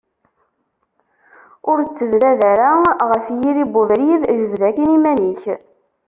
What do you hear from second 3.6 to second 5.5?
n ubrid, jbed akin iman-ik.